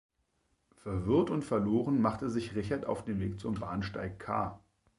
[0.77, 4.59] Verwirrt und verloren machte sich Richard auf den Weg zum Bahnsteig K.